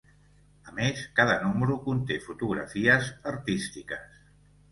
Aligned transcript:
A 0.69 0.71
més, 0.77 1.01
cada 1.19 1.33
número 1.43 1.75
conté 1.83 2.17
fotografies 2.25 3.13
artístiques. 3.35 4.19